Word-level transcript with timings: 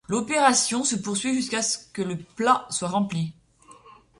L'opération 0.09 0.83
se 0.83 0.95
poursuit 0.95 1.35
jusqu'à 1.35 1.61
ce 1.61 1.77
que 1.93 2.01
le 2.01 2.17
plat 2.17 2.65
soit 2.71 2.87
rempli. 2.87 3.35